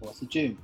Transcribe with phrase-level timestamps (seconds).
[0.00, 0.56] 我是俊，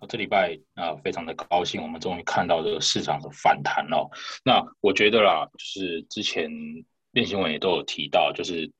[0.00, 4.08] 我这礼拜啊、非常的高兴，我们终于看到这个市场的反弹哦。
[4.42, 6.50] 那我觉得啦，就是之前
[7.10, 8.70] 练新闻也都有提到，就是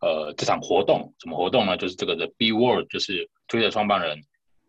[0.00, 1.76] 呃这场活动什么活动呢？
[1.76, 4.22] 就是这个的 B World，就是推特创办人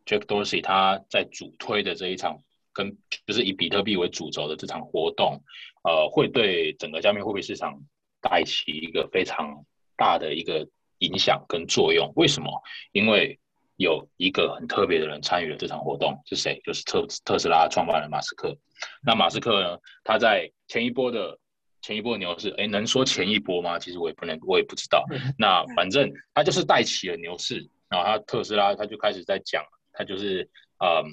[0.05, 2.41] Jack Dorsey 他在主推的这一场
[2.73, 2.97] 跟
[3.27, 5.43] 就是以比特币为主轴的这场活动，
[5.83, 7.79] 呃，会对整个加密货币市场
[8.19, 9.63] 带起一个非常
[9.95, 12.11] 大的一个影响跟作用。
[12.15, 12.51] 为什么？
[12.93, 13.39] 因为
[13.83, 16.59] 有一个很特别的人参与了这场活动，是谁？
[16.65, 18.57] 就是特特斯拉创办人马斯克。
[19.05, 19.77] 那马斯克呢？
[20.03, 21.37] 他在前一波的
[21.81, 23.77] 前一波牛市，哎，能说前一波吗？
[23.77, 25.05] 其实我也不能，我也不知道。
[25.37, 31.05] 那反正他就是带起了牛市，然后他特斯拉他就开始在讲，他就是嗯，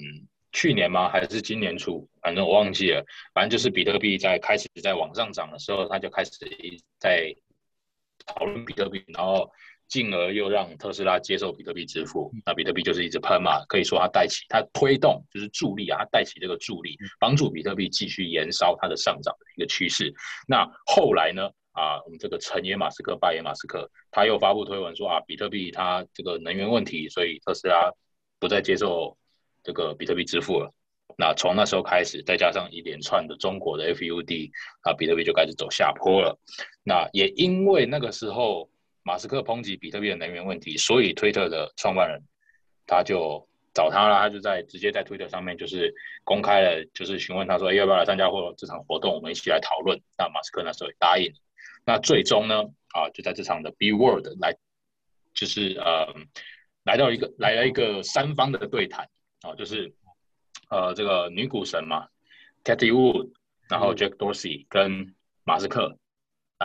[0.51, 1.09] 去年吗？
[1.09, 2.07] 还是今年初？
[2.21, 3.05] 反正我忘记了。
[3.33, 6.31] 反正就是比特币在开始在往上涨的时候，他就开始
[6.99, 7.35] 在
[8.25, 9.51] 讨论比特币，然后
[9.91, 12.31] 进而又让特斯拉接受比特币支付。
[12.45, 20.11] 那比特币就是一直喷嘛，可以说它带起，它推动就是助力啊，它带起这个助力，帮助比特币继续延烧它的上涨的一个趋势。
[20.47, 21.51] 那后来呢？
[21.73, 27.89] 啊，我们这个成也马斯克，败也马斯克，他又发布推文说啊，比特币它这个能源问题，所以特斯拉
[28.41, 29.17] 不再接受
[29.63, 30.69] 这个比特币支付了。
[31.17, 36.37] 那从那时候开始，再加上一连串的中国的 FUD，啊，比特币就开始走下坡了。
[36.83, 38.69] 那也因为那个时候
[39.03, 42.21] 马斯克抨击比特币的能源问题，所以推特的创办人
[42.85, 45.93] 他就找他了，他就在直接在推特上面就是
[46.23, 49.99] 公开了，就是询问他说，哎，要不要来参加或这场活动，我们一起来讨论。
[50.17, 51.33] 那马斯克那时候也答应。
[51.85, 54.55] 那最终呢，啊，就在这场的 B World 来，
[55.33, 56.13] 就是呃，
[56.83, 59.09] 来到一个来了一个三方的对谈
[59.41, 59.91] 啊，就是
[60.69, 62.07] 呃这个女股神嘛
[62.63, 63.31] ，Cathy Wood，
[63.69, 65.97] 然后 Jack Dorsey 跟马斯克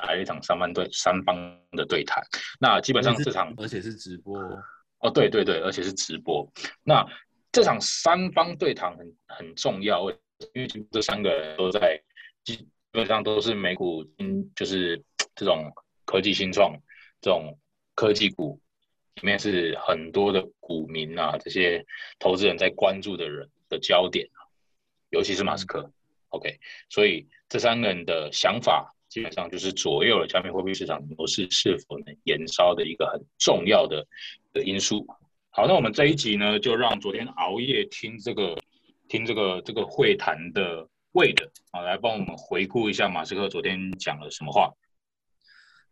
[0.01, 1.37] 来了一场三方对三方
[1.73, 2.23] 的对谈。
[2.61, 4.39] 那基本上这场而且是直播，
[4.99, 6.47] 哦，对对对，而且是直播。
[6.83, 7.07] 那
[7.53, 10.11] 这场三方对谈很很重要，
[10.55, 12.01] 因为这三个人都在
[12.45, 15.03] 基基本上都是美股，嗯，就是
[15.35, 15.71] 这种
[16.07, 16.75] 科技新创
[17.21, 17.59] 这种
[17.95, 18.59] 科技股
[19.17, 21.85] 里面是很多的股民啊，这些
[22.19, 24.41] 投资人在关注的人的焦点啊，
[25.11, 25.93] 尤其是马斯克。
[26.31, 26.59] OK，
[26.89, 34.07] 所以这三个人的想法基本上就是左右了加密货币市场牛市是否能延烧的一个很重要的
[34.53, 35.07] 的因素。
[35.49, 38.55] 好，那我们这一集呢，就让昨天熬夜听这个
[39.09, 44.71] 听这个这个会谈的魏的啊，来帮我们回顾一下马斯克昨天讲了什么话。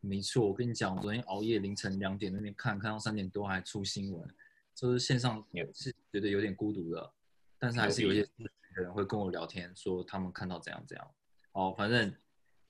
[0.02, 4.28] 没错，我跟你讲，我昨天熬夜凌晨两点那边看，看到三点多还出新闻，
[4.74, 7.10] 就是线上也是觉得有点孤独的，
[7.58, 8.28] 但是还是有一些
[8.74, 11.10] 人会跟我聊天，说他们看到怎样怎样。
[11.52, 12.14] 哦，反正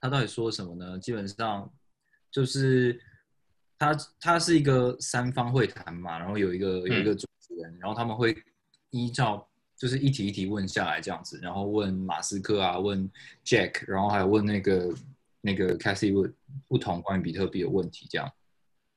[0.05, 0.99] 他到底说什么呢？
[0.99, 1.67] 基本上
[2.29, 3.01] 就是
[3.77, 8.37] 他他是一个三方会谈嘛，然后有一个有一个主持人，然后他们会
[8.91, 13.09] 依照就是一题一题问下来这样子，然后问马斯克啊，问
[13.43, 14.93] Jack，然后还有问那个
[15.41, 16.33] 那个 Cassie Wood
[16.67, 18.31] 不同关于比特币的问题这样。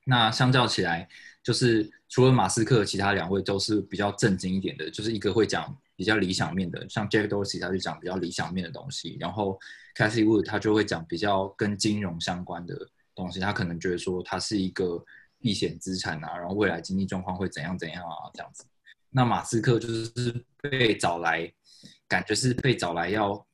[0.05, 1.09] 那相较起来，
[1.43, 9.59] 就是除了马斯克，其他两位都是比较正经一点的，就是一个会讲比较理想面的，像 Jack Dorsey 他就讲比较理想面的东西，然后
[9.97, 12.73] Cassie Wood 他就会讲比较跟金融相关的
[13.13, 15.03] 东西，他可能觉得说它是一个
[15.41, 18.63] 避险资产啊，然后未来经济状况会怎样怎样啊这样子。
[19.09, 21.51] 那马斯克就是被找来，
[22.07, 23.45] 感觉是被找来要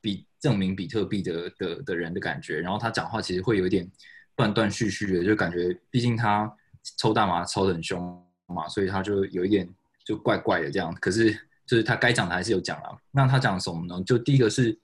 [0.00, 3.90] 比证明比特币的的的人的感觉，然后他讲话其实会有一点
[4.36, 6.48] 断断续续的，就感觉毕竟他
[6.96, 9.68] 抽大麻抽得很凶嘛，所以他就有一点
[10.04, 10.94] 就怪怪的这样。
[11.00, 11.36] 可是
[11.68, 12.98] 就是他该讲的还是有讲了。
[13.12, 14.02] 那他讲什么呢？
[14.04, 14.76] 就第一个是，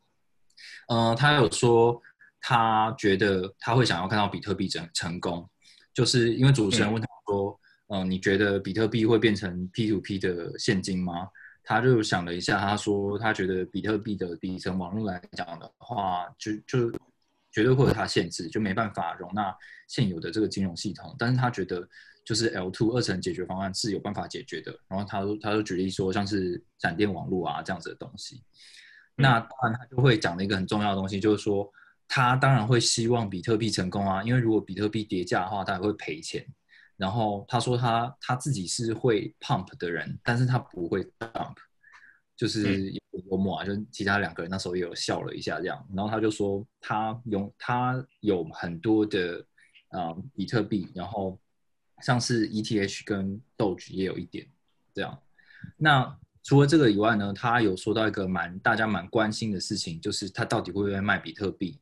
[0.88, 2.00] 呃，他有说
[2.40, 5.48] 他觉得他会想要看到比特币成成功，
[5.94, 7.58] 就是因为主持人问他说，
[7.88, 11.26] 嗯、呃，你觉得比特币会变成 P to P 的现金吗？
[11.66, 16.92] 他就想了一下，他说他觉得比特币的底层网络来讲的话，就就
[17.50, 19.56] 绝对会有它限制，就没办法容纳
[19.88, 21.16] 现有的这个金融系统。
[21.19, 21.88] 但是他觉得
[22.25, 24.76] 就是 L two 二层解决方案是有办法解决的。
[24.88, 28.43] 然后他他就举例说，像是闪电网络啊这样子的东西。
[29.17, 31.71] 那当然他就会讲了一个很重要的东西，就是说
[32.09, 36.44] 他当然会希望比特币成功啊，因为如果比特币跌价的话，他也会赔钱。
[36.97, 41.56] 然后他说他他自己是会 pump 的人，但是他不会 dump，
[42.37, 42.93] 就是
[43.29, 49.44] 幽默啊，就其他两个人那时候也有笑了一下这样，然后他就说他有他有很多的
[49.88, 51.37] 啊比特币，然后
[52.02, 54.46] 像是 ETH 跟 Doge 也有一点
[54.93, 55.19] 这样。
[55.76, 61.81] 那除了这个以外呢，他有说到一个蛮大家蛮关心的事情，就是他到底会不会卖比特币？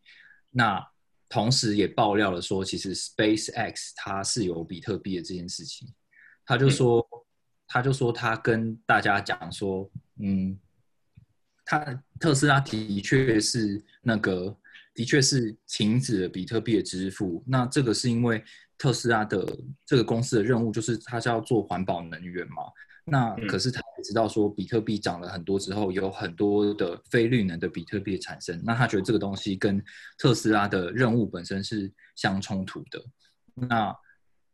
[0.51, 0.87] 那
[1.29, 5.89] 同时也爆料了说，其实 SpaceX 它是有比特币的这件事情。
[6.45, 7.05] 他就说，
[7.67, 10.59] 他就说他跟大家讲说，嗯，
[11.65, 14.55] 他特斯拉的确是那个，
[14.93, 17.43] 的确是停止了比特币的支付。
[17.47, 18.45] 那这个是因为
[18.79, 19.47] 特斯拉的
[19.87, 22.65] 这个公司的任务就是它是要做环保能源嘛。
[23.05, 28.63] 那可是他也知道说，比特币涨了很多之后，有很多的非绿能的比特币产生。
[28.65, 29.83] 那他觉得这个东西跟
[30.17, 33.05] 特斯拉的任务本身是相冲突的。
[33.55, 33.93] 那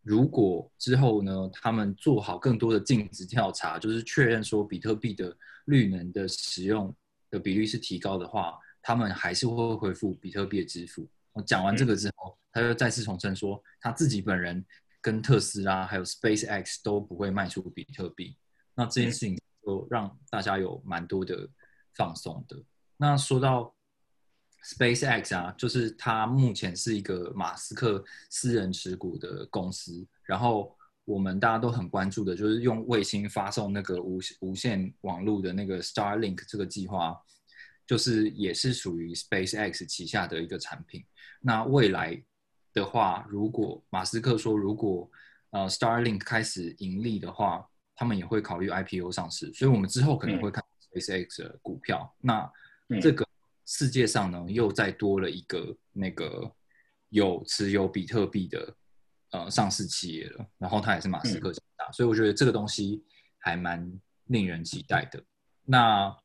[0.03, 5.37] 如果之后呢，他们做好更多的尽职调查，就是确认说比特币的
[5.67, 6.97] 绿能的使用
[7.31, 11.07] 的比率是提高的话，他们还是会恢复比特币的支付。
[11.39, 14.67] 我讲完这个之后，他又再次重申说，他自己本人。
[15.01, 18.37] 跟特斯拉还有 SpaceX 都不会卖出比特币，
[18.75, 21.49] 那这件事情就让大家有蛮多的
[21.95, 22.61] 放松的。
[22.97, 23.73] 那说到
[24.65, 37.17] SpaceX 啊，就是它目前是一个马斯克私人持股的公司，然后我们大家都很关注的就是用卫星发送那个无无线网络的那个 Starlink 这个计划，
[37.89, 41.05] 就是也是属于 SpaceX 旗下的一个产品。
[41.41, 42.23] 那未来。
[42.75, 45.11] 的话，如果马斯克说如果
[45.51, 50.63] 呃 Starlink 开始盈利的话，他们也会考虑 IPO 上市，所以我们之后可能会看
[50.93, 52.15] SpaceX 的股票。
[52.21, 52.49] 那
[53.01, 53.27] 这个
[53.67, 56.49] 世界上呢，又再多了一个那个
[57.09, 58.77] 有持有比特币的
[59.33, 63.03] 呃上市企业了，然后它也是马斯克旗下，所以我觉得这个东西
[63.39, 63.91] 还蛮
[64.27, 65.21] 令人期待的。
[65.65, 66.17] 那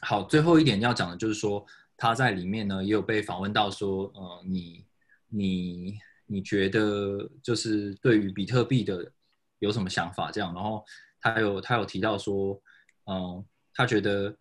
[0.00, 1.64] 好，最后一点要讲的就是说，
[1.96, 4.84] 他在里面呢也有被访问到说，呃，你。
[5.36, 9.10] 你你觉得就是对于比特币的
[9.58, 10.30] 有什么想法？
[10.30, 10.84] 这样，然后
[11.20, 12.62] 他有他有提到说，
[13.06, 14.32] 嗯，他觉得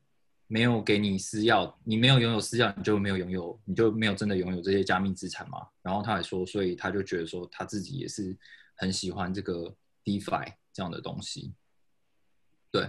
[0.45, 5.67] 没有给你私钥，你没有拥有私钥，你就没有拥有，你就没有真的拥有这些加密资产嘛。
[5.81, 8.37] 然后他还说，所以他就觉得说他自己也是
[8.75, 11.55] 很喜欢这个 DeFi 这样的东西。
[12.69, 12.87] 对，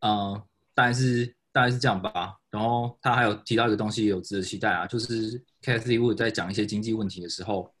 [0.00, 0.42] 嗯，
[0.74, 2.36] 大概是大概是这样吧。
[2.50, 5.44] 然后他还有提到一个东西，也有值得期待啊，就是。
[5.60, 7.74] Cathy Wood 在讲一些经济问题的时候，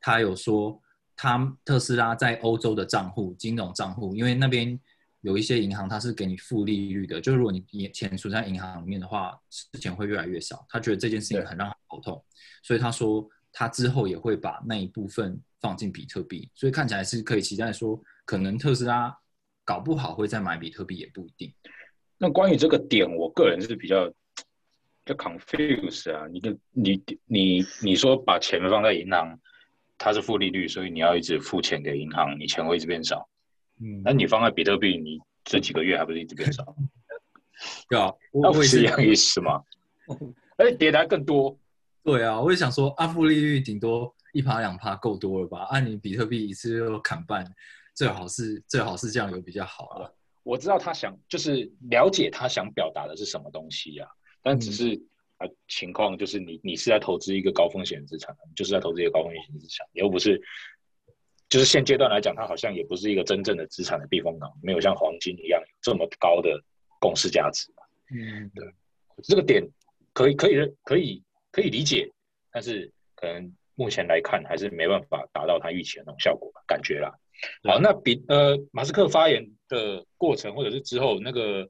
[0.00, 0.78] 他有说，
[1.14, 4.78] 他特斯拉在欧洲的账户、金融账户，因为那边
[5.20, 9.40] 有一些银行，它是给你负利率的，就如果你钱存在银行里面的话，
[9.80, 10.66] 钱会越来越少。
[10.68, 12.24] 他觉得这件事情很让他头痛，
[12.64, 19.16] 所以他说他之后也会把那一部分放进比特币，所以看起来是可以期待说，可能特斯拉
[19.64, 21.54] 搞不好会再买比特币，也不一定。
[22.22, 24.08] 那关于这个点，我个人是比较。
[25.04, 26.28] 就 confuse 啊！
[26.30, 29.36] 你的你你你说把钱放在银行，
[29.98, 33.28] 它是负利率，所以你要一直付钱给银行，你钱会一直变少。
[33.80, 36.64] 嗯，那你放在比特币，你这几个月还不是一直变少？
[37.90, 39.60] 对啊，那不是一样意思吗？
[40.56, 41.58] 而且跌的还更多。
[42.04, 45.64] 对啊，我也想说，啊，负利率顶多一趴两趴够多了吧？
[45.70, 47.44] 按你比特币一次就砍半，
[47.92, 50.08] 最好是最好是这样有比较好啊。
[50.42, 54.08] 我知道他想就是了解他想表达的是什么东西呀。
[54.42, 55.00] 但只是
[55.38, 60.40] 啊，情况就是你你是在投资一个高风险资产，就是在投资一个高风险资产，又不是，
[61.48, 66.60] 就是现阶段来讲，它好像也不是一个真正的资产的避风港，没有像黄金一样这么高的
[67.00, 67.72] 共识价值
[68.10, 68.68] 嗯，对，
[69.22, 69.66] 这个点
[70.12, 72.10] 可以可以可以可以理解，
[72.50, 77.16] 但是可能目前来看还是没办法达到他预期的那种效果吧，感觉啦。
[77.64, 81.68] 好，那比呃马斯克发言的过程，或者是之后那个。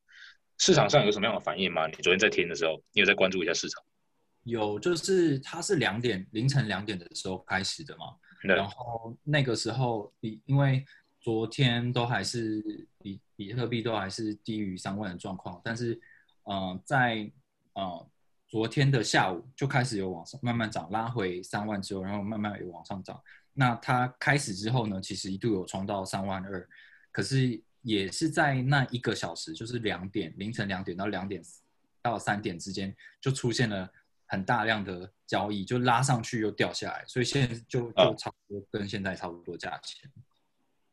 [0.59, 1.88] 市场上有什么样的反应吗？
[1.88, 3.83] 你昨天在听的时候，你有在关注一下市场？
[4.45, 8.14] 有，就是它是两点凌晨两点的时候开始的嘛。
[8.43, 10.85] 然后那个时候比因为
[11.21, 12.62] 昨天都还是
[13.00, 16.00] 比比特币都还是低于三万的状况，但是
[16.45, 17.29] 嗯，在
[17.73, 18.09] 呃
[18.47, 23.21] 昨天的下午就开始有往上慢慢涨，拉回三万之后，然后慢慢有往上涨。
[23.55, 26.69] 那它开始之后呢，其实一度有冲到三万二，
[27.11, 27.63] 可是。
[27.85, 31.43] 也是在那一个小时，就是两点凌晨两点到两点
[32.01, 33.91] 到三点之间，就出现了
[34.27, 40.09] 很大量的交易，就拉上去又掉下来，所以现在就就差不多跟现在差不多价钱。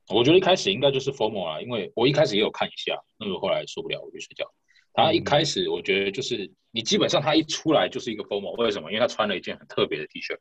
[0.07, 4.51] 我觉得一开始应该就是 formal 啊，因为我一开始也有看一下，那个后来受不了我就睡觉。
[4.91, 8.91] 他一开始我觉得就是你基本上他一出来就是一个 formal，为什么？
[8.91, 10.35] 因为他穿了一件很特别的 T 恤，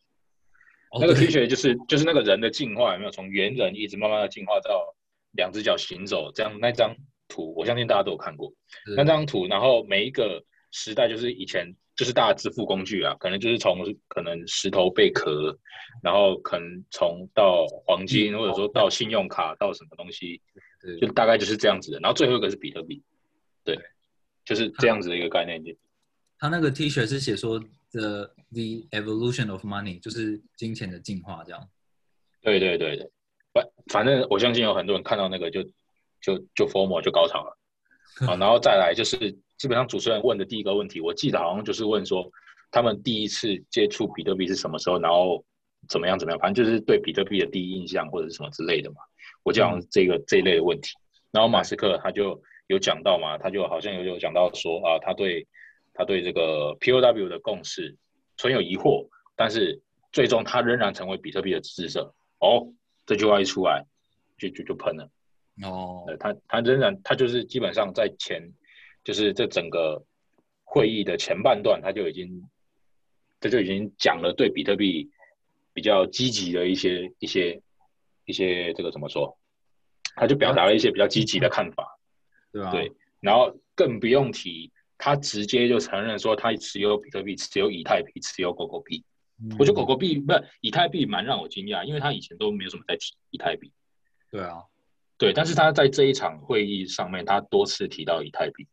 [0.92, 4.95] 哦那个 T 恤就是就是那个人的进化有没有从猿人一直慢慢的进化到
[5.33, 6.95] 两只脚行走这样那张
[7.28, 8.52] 图，我相信大家都有看过
[8.97, 15.59] 那张图，然后每一个时代就是以前就是大家支付工具啊，可能就是从可能石头贝壳，
[16.02, 20.40] 然后可能从到黄金，或者说到信用卡到什么东西，
[21.00, 21.99] 就大概就是这样子的。
[22.00, 23.02] 然后最后一个是比特币，
[23.64, 23.76] 对，
[24.45, 25.76] 就是这样子的一个概念。
[26.38, 27.61] 他那个 T 恤是写说
[27.92, 31.68] the the evolution of money，就是金钱的进化这样。
[32.40, 33.11] 对对对对，
[33.52, 35.62] 反反正我相信有很多人看到那个就
[36.21, 37.57] 就就 formal 就高潮了。
[38.26, 39.16] 啊， 然后再来就是
[39.57, 42.30] 基本上主持人问的第一个问题，我记得好像就是问说
[42.71, 45.45] 他们第一次接触比特币是什么时候，然后
[45.88, 48.97] 怎么样怎么样，反正就是对比特币的第一印象或者是什么之类的嘛。
[49.45, 50.90] 我记得好像这个、这一类的问题，
[51.30, 55.47] 然后马斯克他就有讲到嘛，他就好像有有讲到说啊，他对
[55.99, 57.97] 他对这个 POW 的共识
[58.37, 62.14] 存有疑惑，但是最终他仍然成为比特币的支持者。
[62.38, 62.73] 哦，
[63.05, 63.85] 这句话一出来，
[64.38, 65.11] 就就就喷了。
[65.64, 68.40] 哦，呃，他他仍然他就是基本上在前，
[69.02, 70.00] 就是这整个
[70.62, 72.49] 会议的前半段，他就已经
[73.40, 75.11] 这就已经讲了对比特币
[75.73, 77.61] 比较积极的一些一些
[78.25, 79.37] 一些这个怎么说，
[80.14, 81.99] 他就表达了一些比较积极的看法。
[82.52, 89.05] 对啊，对，然后更不用提，他直接就承认说他持有比特币、持有以太币、持有狗狗币。
[89.40, 93.71] 嗯我觉得狗狗币不是以太币蛮让我惊讶，因为他以前都没有什么在提以太币。
[94.33, 94.64] 对啊，
[95.17, 98.67] 对，但是他在这一场会议上面，他多次提到以太币，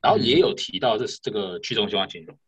[0.00, 2.38] 然后也有提到这是这个去中心化金融，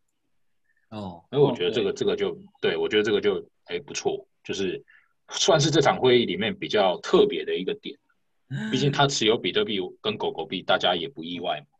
[0.89, 4.81] 哦，所以我觉得这个这个就对我觉得这个就哎不错，就是
[5.31, 7.99] 算是这场会议里面比较特别的一个点。
[8.71, 11.74] 毕竟 他持有比特币跟狗狗币，大家也不意外嘛，对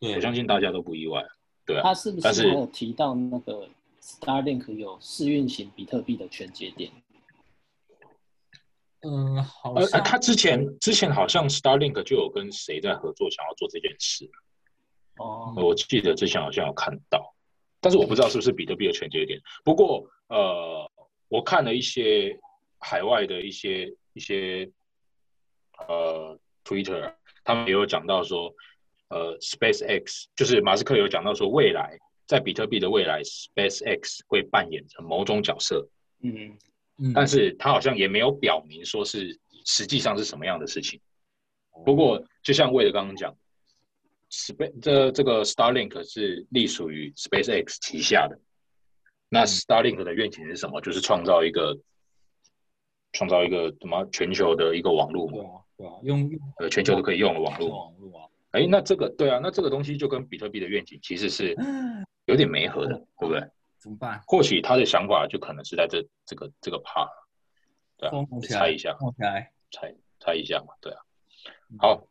[0.00, 1.24] 我相信大家都不意外。
[1.64, 3.68] 对啊，他是不但是有提到那个
[4.00, 6.90] Starlink 有试运行比特币的全节点？
[9.00, 14.28] 嗯，好呃，呃他之前之前好像 Starlink 就有跟谁在合作，想要做这件事。
[15.18, 17.34] 哦，我记得之前好像有看到，
[17.80, 19.40] 但是我不知道是不是比特币的全节点。
[19.64, 20.90] 不过呃，
[21.28, 22.38] 我看了一些
[22.78, 24.70] 海外的一些一些
[25.86, 27.14] 呃 Twitter，
[27.44, 28.54] 他们也有讲到说，
[29.08, 35.88] 呃，SpaceX 就是马斯克有讲到说，未来在比特币的未来，SpaceX 会扮演着某种角色，
[36.22, 36.56] 嗯，
[36.98, 41.00] 嗯但是他好像也没有表明说是实际上是什么样的事情。
[41.84, 43.34] 不过，就像魏德刚刚讲
[44.30, 48.38] ，Space 这这个 Starlink 是隶属于 SpaceX 旗下的。
[49.30, 50.80] 那 Starlink 的愿景是什么？
[50.80, 51.78] 就是创造一个
[53.12, 57.68] 创造一个什么全球的一个网络嘛，对啊，对啊，用用呃，全球都可以用的网络。
[57.68, 61.54] 网络啊，哎，那这个对啊，那这个东西就跟比特币的愿景其实是
[62.26, 63.40] 有点没合的，对不对？
[63.78, 64.20] 怎么办？
[64.26, 67.08] 或许他的想法就可能是在这这个这个 part，
[67.96, 68.12] 对啊
[68.42, 68.96] 猜一下。
[69.70, 70.98] 猜猜一下嘛，对啊。
[71.78, 72.08] 好，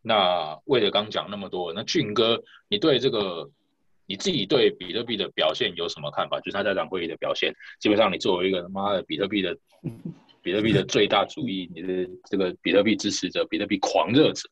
[0.00, 3.50] 那为了刚讲那么多，那俊哥，你对这个
[4.06, 6.40] 你自己对比特币的表现有什么看法？
[6.40, 9.54] 就是他在场会议的表现，基本上你作为一个他妈的比特币的
[10.40, 14.48] 比特币的最大主义，你的这个比特币支持者、比特币狂热者，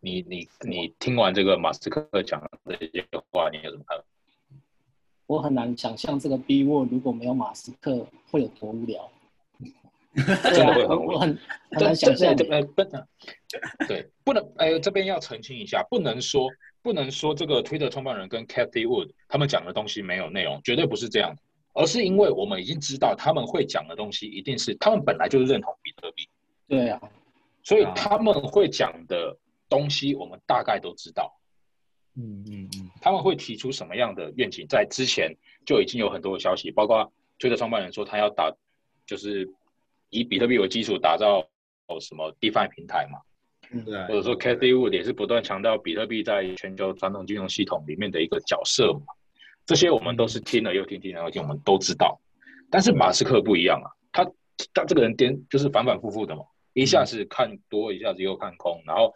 [0.00, 4.04] 你你你听完这个马斯克讲的这些话，你有什么看法？
[5.26, 9.10] 我很难想象这个 B Word 如果没有马斯克会有多无聊。
[10.12, 11.38] 对真的啊会很无聊我我很
[11.70, 12.44] 很难想象这。
[12.44, 13.06] 这呃不能，
[13.86, 16.48] 对，不能呃这边要澄清一下，不能说
[16.82, 21.36] 不能说这个 Twitter 创办人跟 Cathy Wood 他们讲的东西没有内容，绝对不是这样，
[21.74, 26.28] 而是因为我们已经知道他们会讲的东西一定是他们本来就是认同比特币，
[26.66, 27.00] 对啊，
[27.62, 29.36] 所以啊他们会讲的
[29.70, 31.32] 东西我们大概都知道，
[32.16, 35.34] 嗯嗯嗯，他们会提出什么样的愿景，在之前
[35.64, 38.52] 就已经有很多的消息，包括推特创办人说他要打，
[39.06, 39.48] 就是
[40.10, 41.48] 以比特币为基础打造
[42.00, 43.20] 什么 DeFi 平台嘛，
[43.84, 43.96] 对。
[43.96, 49.14] 啊，或者说 Cathy Wood 也是不断强调比特币在全球传统金融系统里面的一个角色嘛，
[49.64, 52.20] 这些我们都是听了又听，听了又听，我们都知道。
[52.70, 54.24] 但是马斯克不一样啊，他
[54.74, 59.12] 他这个人颠就是反反复复的嘛，一下子看多，一下子又看空，然后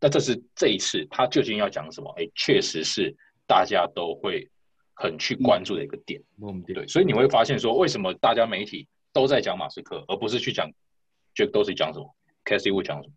[0.00, 2.12] 那这是这一次他究竟要讲什么？
[2.18, 3.14] 哎，确实是
[3.46, 4.48] 大家都会
[4.94, 6.22] 很去关注的一个点。
[6.66, 10.70] 对，所以你会发现说，为什么大家媒体都在讲马斯克，而不是去讲
[11.34, 12.14] Jack Dorsey 讲什么
[12.44, 13.14] ，Casey Wood 讲什么？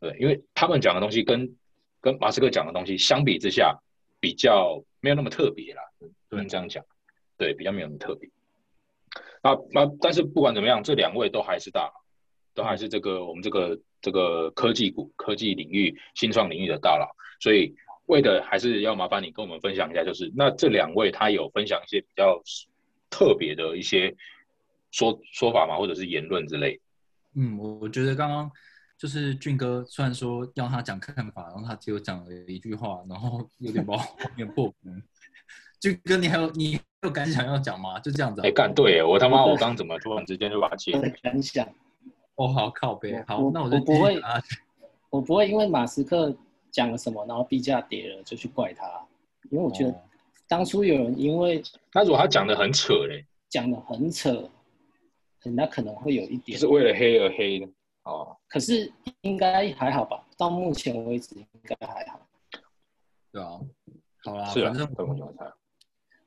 [0.00, 1.56] 对，因为他们讲的东西跟
[2.00, 3.76] 跟马斯克讲的东西相比之下，
[4.20, 5.82] 比较没有那么特别啦，
[6.28, 6.84] 不能这样讲。
[7.36, 8.30] 对，比较没有那么特别。
[9.42, 11.92] 那那但是不管怎么样，这两位都还是大，
[12.54, 17.08] 都还是这个我们这个这个科技股、科技领域、新创领域的大佬，
[17.40, 17.74] 所以
[18.06, 22.42] 为的还是要麻烦你跟我们分享一下，就是那这两位他有分享一些比较
[23.08, 24.14] 特别的一些
[24.90, 25.78] 说说法吗？
[25.78, 26.78] 或者是言论之类？
[27.34, 28.50] 嗯，我我觉得刚刚
[28.98, 35.02] 就是俊哥，虽然说要他讲看法，然后他只有讲了一句话，然后有点把后面破梗。
[35.80, 37.98] 俊哥，你还有你有感想要讲吗？
[38.00, 38.44] 就这样子、啊。
[38.46, 41.00] 哎，干对，我他妈我刚怎么突然之间就把它接我？
[41.00, 41.66] 的感想，
[42.36, 44.20] 哦，好靠背，好，我那我就不会
[45.10, 46.34] 我不会因为马斯克
[46.70, 48.86] 讲了什么，然后币价跌了就去怪他，
[49.50, 50.02] 因为我觉得哦
[50.48, 51.62] 当初有人因为
[51.92, 54.50] 那如果他讲的很扯嘞，讲的很扯，
[55.44, 57.68] 那可能会有一就点是，为了黑而黑的
[58.04, 58.36] 哦。
[58.48, 60.26] 可是应该还好吧？
[60.36, 62.20] 到目前为止应该还好。
[63.30, 63.60] 对啊，
[64.24, 64.72] 好啦，是啊，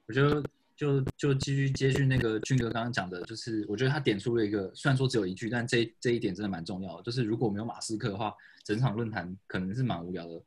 [0.07, 0.43] 我觉得
[0.75, 7.03] 就就继续接续那个俊哥刚刚讲的，就是我觉得他点出了一个，虽然说只有一句，但这这一点真的蛮重要的。
[7.03, 10.41] 就是如果没有马斯克的话，整场论坛可能是蛮无聊的，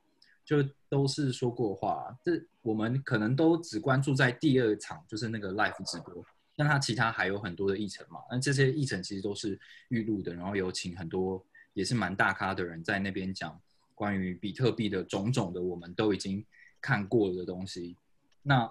[0.45, 2.15] 就都是说过话。
[2.23, 6.23] 这我们可能都只关注在第二场，就是那个 live 直播，
[6.55, 8.21] 但他其他还有很多的议程嘛。
[8.31, 9.59] 那这些议程其实都是
[9.89, 11.43] 预录的，然后有请很多
[11.73, 13.59] 也是蛮大咖的人在那边讲
[13.95, 16.45] 关于比特币的种种的，我们都已经
[16.83, 17.97] 看过的东西。
[18.43, 18.71] 那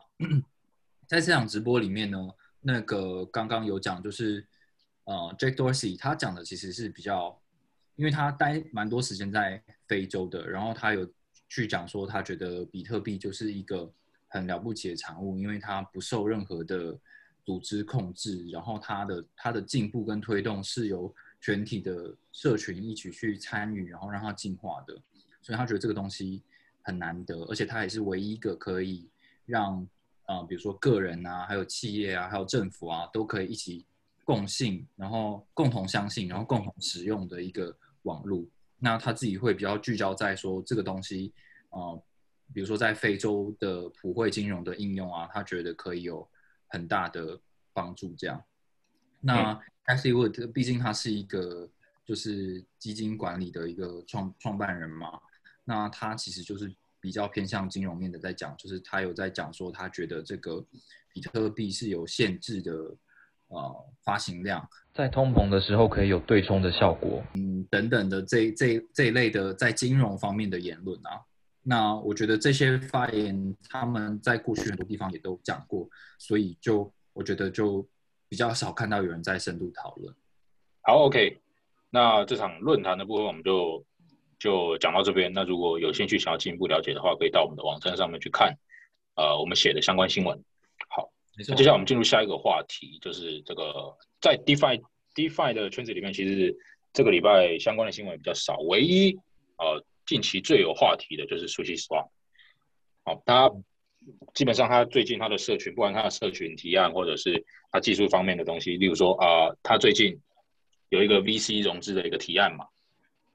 [1.08, 2.30] 在这场直播里面呢，
[2.62, 4.46] 那个刚刚有讲，就是
[5.06, 7.42] 呃，Jack Dorsey 他讲的其实是比较，
[7.96, 11.10] 因为他待蛮多时间在非洲的，然后他有
[11.48, 13.90] 去讲说，他觉得比特币就是一个
[14.28, 17.00] 很了不起的产物，因为它不受任何的
[17.46, 24.94] 组织控制，然后它的它的进步跟推动是由全体的社群一起去参与，然后让它进化的，
[25.42, 26.44] 所以他觉得这个东西
[26.82, 29.10] 很难得，而且他也是唯一一个可以
[29.46, 29.88] 让
[30.28, 33.86] 呃，比如说个人啊，还有企业啊，还有政府啊，都可以一起
[34.24, 38.46] 共信，然后共同相信，然后共同使用的一个网络。
[38.78, 41.34] 那他自己会比较聚焦在说这个东西，
[41.70, 42.04] 呃，
[42.54, 46.30] 比如说在非洲的普惠金融的应用啊，他觉得可以有
[46.68, 47.40] 很大的
[47.74, 48.14] 帮助。
[48.16, 48.44] 这样，
[49.22, 51.70] 那 Wood 毕竟他是一个
[52.06, 55.20] 就是基金管理的一个创创办人嘛，
[55.64, 56.72] 那他其实就是
[57.08, 60.62] 比较偏向金融面的在讲，就是他有在讲说他觉得这个
[61.14, 62.74] 比特币是有限制的，
[63.48, 71.24] 呃，发行量在通膨的时候可以有对冲的效果，嗯，等等的这这这一类的在金融方面的言论啊。
[71.64, 77.88] 那我觉得这些发言他们在过去很多地方也都讲过，所以就我觉得就
[78.28, 80.14] 比较少看到有人在深度讨论。
[80.82, 81.40] 好，OK，
[81.90, 83.82] 那这场论坛的部分我们就
[84.40, 85.32] 就讲到这边。
[85.34, 88.58] 那如果有兴趣想要进一步了解的话，可以到我们的网站上面去看，
[89.16, 90.38] 呃，我们写的相关新闻。
[90.90, 94.82] 好，那接下来我们进入下一个话题，就是这个在 DeFi
[95.16, 96.56] DeFi 的圈子里面，其实
[96.94, 99.18] 这个礼拜相关的新闻比较少，唯一
[99.58, 102.10] 呃近期最有话题的就是 Sushi Swap。
[103.04, 103.52] 好，它
[104.34, 110.18] 基本上它最近它的社群，不管它的社群提案，或者是它技术方面的东西，例如说啊、呃，它最近
[110.90, 112.66] 有一个 VC 融资的一个提案嘛，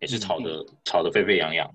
[0.03, 1.67] 也是炒得、炒得沸沸扬扬。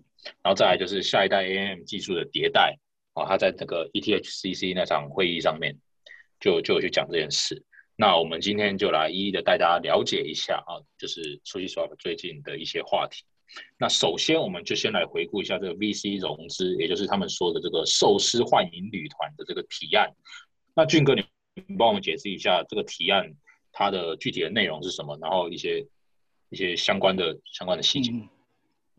[0.44, 2.78] 然后再来就是下一代 AM 技术的迭代
[3.14, 5.76] 啊，他在那个 ETHCC 那场会议上面
[6.40, 7.64] 就就有去讲这件事。
[7.96, 13.24] 那我们今天就来一一的带大家了解一下啊，就是 SushiSwap 最近的一些话题。
[13.80, 20.12] 那首先，我们就先来回顾一下这个 VC 融资，也就是他们说的这个寿司幻影旅团的这个提案。
[20.76, 21.24] 那俊哥，你
[21.56, 23.34] 你帮我们解释一下这个提案
[23.72, 25.88] 它的具体的内容是什么，然后一些
[26.50, 28.12] 一些相关的相关的细节。
[28.12, 28.28] 嗯，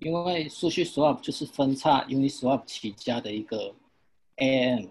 [0.00, 3.74] 因为数据 swap 就是分叉 Uniswap 起家的一个
[4.36, 4.86] AM，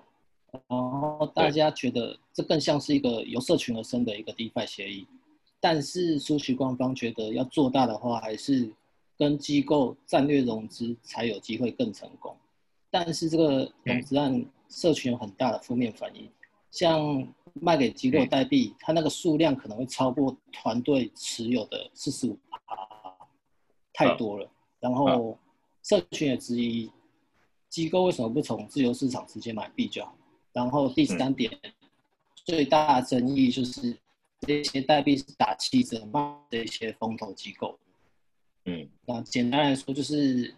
[0.51, 5.07] 然后大家觉得这更像是一个由社群而生的一个 DeFi 协议，
[5.59, 8.73] 但是数据官方觉得要做大的话，还是
[9.17, 12.35] 跟机构战略融资才有机会更成功。
[12.89, 16.29] 但是这个融资案社群有很大的负面反应，
[16.71, 17.27] 像
[17.61, 22.37] 卖给机构代币，它那个数量可能会超过团队持有的四十五
[23.93, 24.49] 太多了。
[24.79, 25.37] 然后
[25.83, 26.91] 社群也质疑
[27.69, 30.15] 机构为什么不从自由市场直接买币就好。
[30.53, 31.51] 然后第三点，
[32.35, 33.97] 最大的争议就是
[34.41, 37.77] 这些代币是打七折卖的一些风投机构。
[38.65, 40.53] 嗯，那简单来说就是，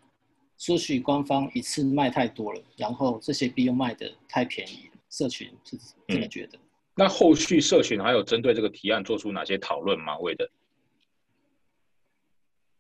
[0.58, 6.58] 说许官方一次卖太多了，然后这些币又卖的太便宜了，社群是这么觉得。
[7.00, 10.18] 那后续社群还有针对这个提案做出哪些讨论吗？
[10.18, 10.52] 为的？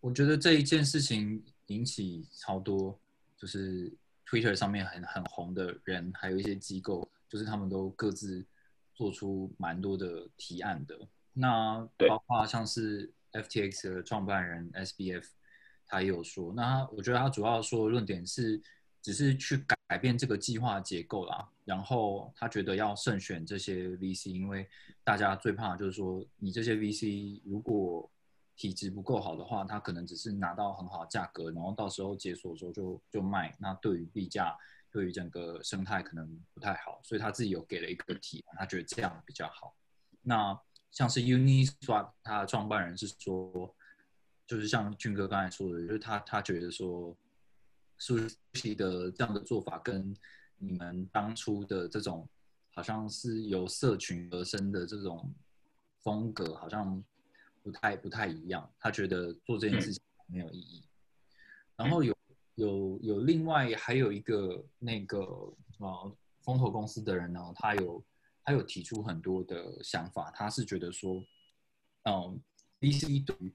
[0.01, 2.99] 我觉得这一件事情引起超多，
[3.37, 3.89] 就是
[4.27, 8.45] Twitter 上面很很红的人，还有一些机构，就是他们都各自
[8.93, 10.99] 做出蛮多的提案的。
[11.31, 15.23] 那包括像是 FTX 的创办人 SBF，
[15.87, 18.61] 他也有说，那他我觉得他主要说的论点是，
[19.01, 19.57] 只是去
[19.87, 21.47] 改变这个计划结构啦。
[21.65, 24.67] 然后他觉得要慎选这些 VC，因为
[25.03, 28.09] 大家最怕就是说，你这些 VC 如果
[28.55, 34.57] 体质不够好的话，他可能只是拿到很好的价格，然后到时候解锁的时候就就卖，那对于币价，
[34.91, 39.73] 对于整个生态可能不太好，所以他自己有给了一个提，他觉得这样比较好。
[40.21, 40.59] 那
[40.91, 43.73] 像是 Uniswap，他的创办人是说，
[44.45, 47.15] 就是像俊哥刚才说的，就是他他觉得说，
[47.99, 48.17] 苏
[48.53, 50.15] 西的这样的做法跟
[50.57, 52.27] 你们当初的这种
[52.73, 55.31] 好像是由社群而生的这种
[56.01, 57.03] 风格，好像
[57.61, 58.67] 不太不太一样。
[58.79, 60.83] 他觉得做这件事情没有意义。
[61.75, 62.17] 然后有
[62.55, 65.19] 有有另外还有一个那个
[65.77, 68.03] 呃风投公司的人呢，他有
[68.43, 70.31] 他有提出很多的想法。
[70.31, 71.23] 他是觉得说，
[72.03, 72.41] 嗯
[72.79, 73.53] ，VC 对于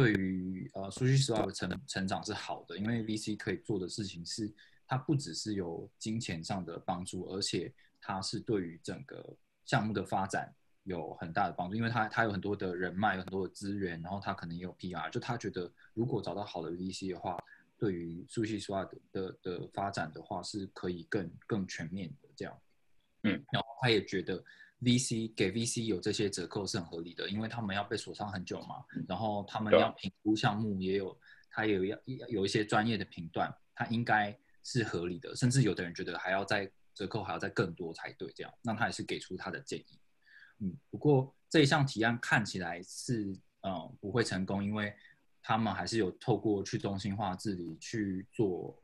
[0.00, 4.52] 对于呃数据时代的成成长是好的，因为 VC 可以做的事情是。
[4.92, 9.24] 它不只是有金钱上的帮助，而且它是对于整个
[9.64, 17.38] 项目的发展有很大的帮助，因为它它有很多的人脉，有很多的资源，然后它可能也有 PR，就他觉得如果找到好的 VC 的话，
[17.78, 22.60] 对于数据化的的的发展的话，是可以更更全面的这样。
[23.22, 24.44] 嗯，然后他也觉得
[24.82, 31.18] VC 给 VC 有这些折扣是很合理的，因为他们要被锁上很久嘛，然后他们要评估项目也有，
[31.50, 34.38] 他也有要有一些专业的评断，他应该。
[34.62, 38.30] 是合理的，甚至有的人觉得还要再折扣，还要再更多才对。
[38.36, 39.98] 这样，那他也是给出他的建议。
[40.58, 44.94] 嗯，不过这一项提案看起来是嗯不会成功，因为
[45.42, 48.78] 他们还是有透过去中心化治理去做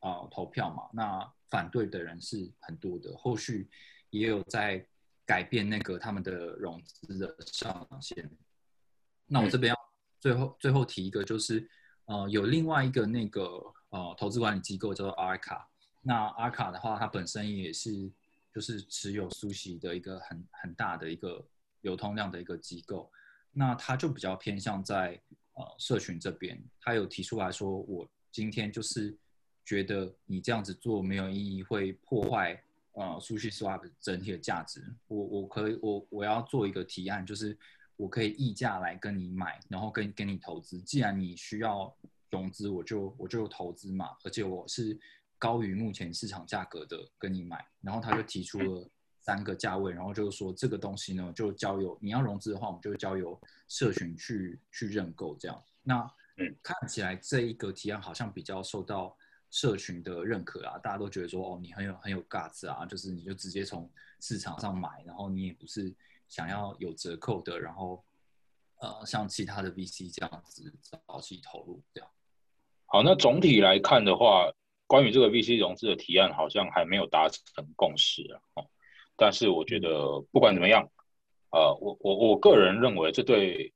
[0.00, 0.90] 啊投票嘛。
[0.92, 3.70] 那反对的人是很多的，后续
[4.10, 4.84] 也有在
[5.26, 8.30] 改变那个他们的融资的上限。
[9.26, 9.76] 那我这边要
[10.20, 11.68] 最后最后提一个，就是
[12.06, 13.72] 呃有另外一个那个。
[13.92, 15.68] 呃，投资管理机构叫做阿卡。
[16.00, 18.10] 那阿卡的话，它本身也是
[18.50, 21.46] 就是持有苏西的一个很很大的一个
[21.82, 23.12] 流通量的一个机构。
[23.50, 25.20] 那它就比较偏向在
[25.52, 29.14] 呃社群这边，它有提出来说，我今天就是
[29.62, 34.82] 觉得你这样子做没有意义，会破坏呃苏西 swap 整体的价值。
[35.08, 37.56] 我我可以我我要做一个提案，就是
[37.96, 40.80] 我可以溢价来跟你买，然后跟跟你投资。
[40.80, 41.94] 既然你需要。
[42.32, 44.98] 融资我就我就投资嘛，而且我是
[45.38, 55.62] 高于目前市场价格的跟你买，然后他就提出了三个价位，然后就是说这个东西呢就交由你要融资的话，我们就交由社群去去认购这样。
[55.82, 56.10] 那
[56.62, 59.14] 看起来这一个提案好像比较受到
[59.52, 63.88] 社群的认可啊，大家都觉得说哦你很有很有 guts 啊，就是你就直接从
[64.18, 65.94] 市场上买，然后你也不是
[66.28, 68.02] 想要有折扣的，然后
[68.80, 70.74] 呃像其他的 VC 这样子
[71.06, 72.10] 早期投入这样。
[72.86, 74.50] 好，那总体来看的话，
[74.86, 78.40] 关于这个 VC 融资的提案好像还没有达成共识啊。
[78.54, 78.66] 哦，
[79.16, 80.90] 但是我觉得不管怎么样，
[81.50, 83.72] 呃，我我我个人认为，这对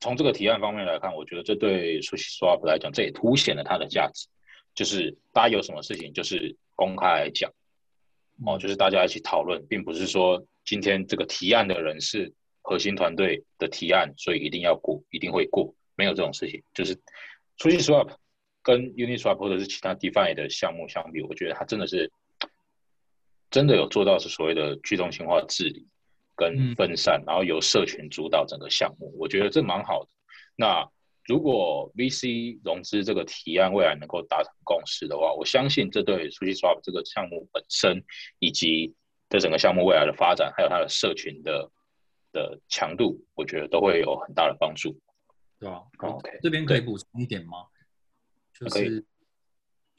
[0.00, 4.28] 从这个提案方面来看，我觉得这对 Swap 来讲，这也凸显了它的价值，
[4.78, 7.50] 就是大家有什么事情就是公开来讲，
[8.46, 16.96] 哦，就是大家一起讨论，并不是说今天这个提案的人是核心团队的提案，所以一定要过，一定会过，没有这种事情，就是
[17.58, 18.14] Swap。
[18.60, 22.12] 跟 Uniswap 或者是其他 DeFi 的项目相比，我觉得它真的是
[23.50, 25.86] 真的有做到是所谓的去中心化治理
[26.36, 30.10] 跟分散，然后由社群主导整个项目，我觉得这蛮好的。
[30.54, 30.86] 那
[31.28, 38.02] 如果 VC 融资这个提案未来能够达成共识的话，我相信这对 Uniswap 这个项目本身
[38.38, 38.94] 以及
[39.28, 41.70] 这整个项目未来的发展，还有它的社群的
[42.32, 44.98] 的强度，我觉得都会有很大的帮助。
[45.60, 47.66] 对啊，OK，这边可以补充一点吗？
[48.54, 49.04] 就是，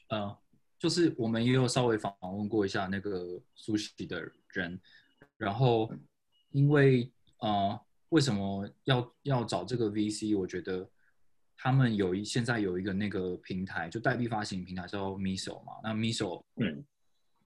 [0.08, 0.36] 呃，
[0.80, 4.80] 就是我们也有稍微访问过一下那个苏西的人，
[5.36, 5.88] 然后
[6.50, 10.36] 因为呃，为什么要要找这个 VC？
[10.36, 10.90] 我觉得
[11.62, 15.74] 他们有一现在有一个那个平台，就代币发行平台叫 Miso 嘛。
[15.82, 16.82] 那 Miso 嗯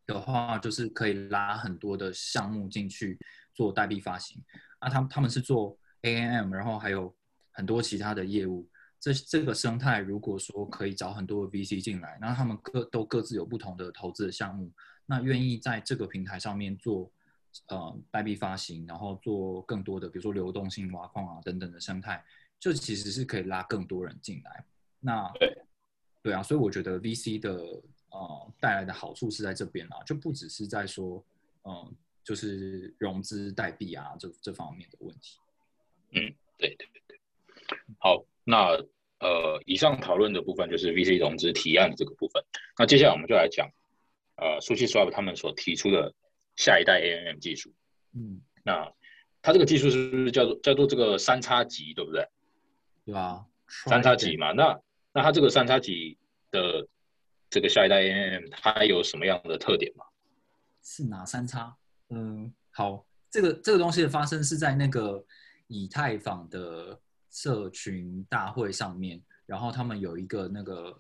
[0.07, 3.19] 的话，就是可以拉很多的项目进去
[3.55, 4.41] 做代币发行。
[4.81, 7.13] 那，他们他们是做 AMM，然后还有
[7.51, 8.69] 很多其他的业务。
[9.01, 14.73] 这这个生态，如果说可以找很多的 VC 进来，那他们各都各自有不同的投资的项目，
[15.07, 17.11] 那愿意在这个平台上面做
[17.67, 22.25] 呃代币发行，然后做更多的，比如说流动性挖矿啊等等的生态，
[22.65, 24.65] 就其实是可以拉更多人进来。
[25.01, 25.57] 那对
[26.23, 27.53] 对啊，所以我觉得 VC 的
[28.11, 31.23] 呃带来的好处是在这边啊，就不只是在说
[31.65, 35.39] 嗯就是融资代币啊这这方面的问题。
[36.13, 37.21] 嗯，对对对对，
[37.99, 38.83] 好，那。
[39.21, 42.45] 呃，以上讨论的部分就是 VC 融资提案的这个部分。
[42.77, 43.67] 那接下来我们就来讲，
[44.37, 46.13] 呃，SushiSwap 他们所提出的
[46.57, 47.73] 下一代 AMM 技术。
[48.13, 48.93] 嗯，那
[49.41, 52.29] 它这个技术是不是叫做叫做这个三叉戟，对不对？
[53.05, 53.45] 对吧？
[53.87, 54.81] 三叉戟嘛，那
[55.13, 56.19] 那它这个三叉戟
[56.51, 56.87] 的
[57.51, 60.05] 这个下一代 AMM 它有什么样的特点吗？
[60.83, 61.77] 是哪三叉？
[62.11, 65.25] 嗯，好，这个这个东西的发生是在那个
[65.67, 66.99] 以太坊的
[67.31, 70.97] 社群大会上面，然后他们有一个那个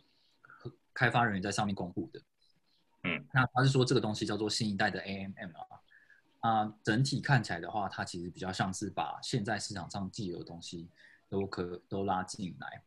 [0.92, 2.20] 开发人员在上面公布的。
[3.04, 5.80] 嗯，那他是说这个东西叫做新一代的 AMM 啊，
[6.40, 10.88] 啊，整体看起来的话，它其实比较像是把现在市场上既有的东西
[11.34, 12.82] 都可都拉进来。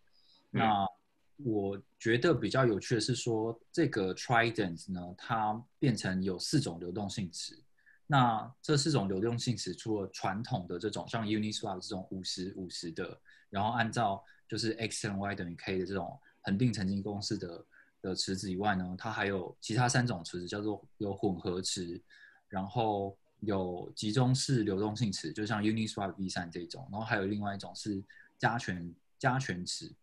[0.50, 0.88] 那
[1.36, 7.62] 我觉得比较有趣的是说，这个 Trident 呢，它变成有四种流动性池。
[8.08, 17.66] 那这四种流动性池，除了传统的这种像 Uniswap 这种五十五十的，然后按照就是 x 乘 y 等于 k 的这种恒定曾经公式的
[18.02, 22.02] 的池子以外呢，它还有其他三种池子，叫做有混合池，
[22.48, 28.02] 然后有集中式流动性池，就像 Uniswap v 三这种，然后还有另外一种是
[28.38, 29.94] 加权加权池。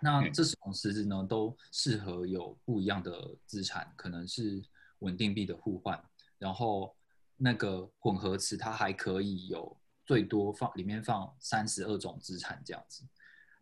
[0.00, 4.60] 那这种池子呢，都适合有不一样的资产，可能是
[4.98, 6.02] 稳定币的互换，
[6.38, 6.94] 然后
[7.36, 13.04] 那个混合池它还可以有最多放里面放三十二种资产这样子。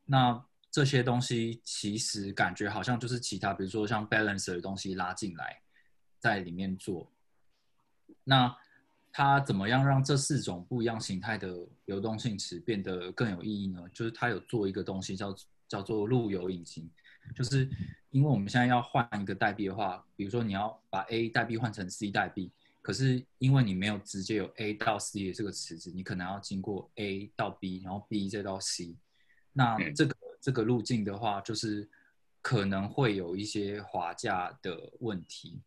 [0.07, 5.61] 那这些东西其实感觉好像就是其他，比如说像 Balancer 的东西拉进来，
[6.19, 7.13] 在里面做。
[8.25, 8.57] 那
[9.13, 11.55] 它怎么样让这四种不一样形态的
[11.87, 13.83] 流动性池变得更有意义呢？
[13.93, 15.35] 就是它有做一个东西叫
[15.69, 16.89] 叫做路由引擎，
[17.35, 17.69] 就是
[18.11, 22.51] 因为我们现在要换一个代币的话，比如说你要把 A 代币换成 C 代币，
[22.83, 28.97] 可是因为你没有直接有 A 到 C 的这个池子，你可能要经过 A 到 B，然后 B 再到 C，
[29.53, 31.89] 那这个这个路径的话，就是
[32.43, 35.61] 可能会有一些滑价的问题。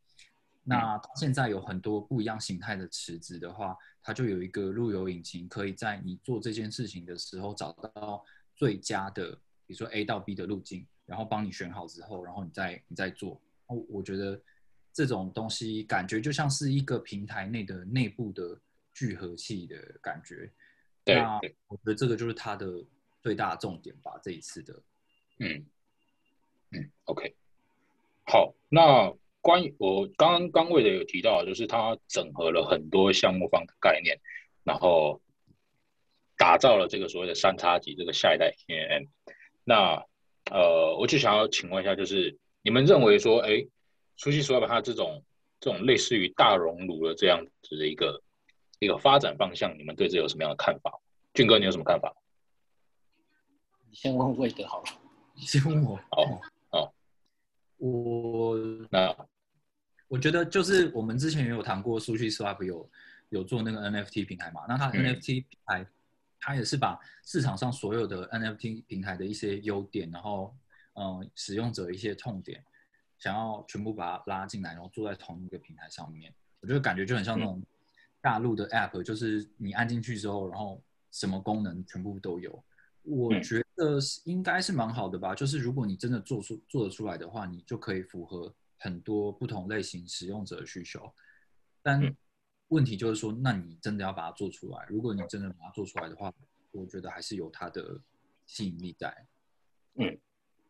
[0.65, 8.23] 那现在有很多不一样形态的池子的话，它就有一个路由引擎，可以在你做这件事情的时候找到
[8.55, 9.31] 最佳的，
[9.67, 13.41] 比如说 A 到 B 的路径，然后帮你选好之后，然后你再你再做。
[13.67, 14.41] 哦，我觉得
[14.93, 18.57] 这种东西感觉就像是一个平台内的内部的
[18.93, 20.49] 聚合器的感觉。
[21.03, 21.19] 对，
[21.67, 22.81] 我觉得这个就是它的
[23.21, 24.73] 最大重点吧，这一次的。
[25.39, 25.65] 嗯
[26.71, 27.35] 嗯，OK，
[28.27, 29.13] 好，那。
[29.43, 34.17] 关于我刚刚刚魏的有提到，就是它整合了很多项目方的概念，
[34.63, 35.21] 然后
[36.37, 39.09] 打造了这个所谓的三叉戟这个下一代 AMM。
[39.65, 40.01] 那
[40.49, 43.67] 呃，我就想要请问一下，就是你们认为说，哎，
[44.15, 45.21] 熟悉说把它这种
[45.59, 48.23] 这种类似于大熔炉的这样子的一个
[48.79, 51.01] 一个发展方向，你们对这有什么样的看法？
[51.33, 52.15] 俊哥，你有什么看法？
[53.89, 54.85] 你先问魏德好了。
[55.35, 55.99] 先问我。
[56.11, 56.93] 好，好，
[57.75, 58.57] 我
[58.89, 59.13] 那。
[60.13, 62.87] 我觉得就是我们之前也有谈过，Sushi Swap 有
[63.29, 64.61] 有做那个 NFT 平台嘛？
[64.67, 65.87] 那它 NFT 平台，
[66.39, 70.55] 它也是把市场上所有的 NFT 平台的一些优点，然后
[70.93, 72.63] 嗯，使用者一些痛点，
[73.17, 76.31] 想要全部把它拉进来，然后做在同一个平台上面。
[76.59, 77.59] 我觉得感觉就很像那种
[78.21, 82.63] 大陆的 App，就是你按进去之后，然后什么功能全部都有。
[83.01, 85.33] 我觉得应该是蛮好的吧。
[85.33, 88.53] 就是如果你真的做出做得出来的话，你就可以符合。
[88.83, 91.09] 很多不同类型使用者的需求，
[91.81, 92.13] 但
[92.67, 94.85] 问题就是说，那你真的要把它做出来。
[94.89, 96.33] 如果你真的把它做出来的话，
[96.71, 98.01] 我觉得还是有它的
[98.45, 99.25] 吸引力在。
[99.95, 100.19] 嗯